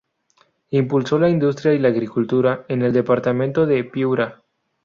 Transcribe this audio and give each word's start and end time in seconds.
Impulsó 0.71 1.19
la 1.19 1.29
industria 1.29 1.75
y 1.75 1.77
la 1.77 1.89
agricultura 1.89 2.65
en 2.69 2.81
el 2.81 2.91
departamento 2.91 3.67
de 3.67 3.83
Piura. 3.83 4.41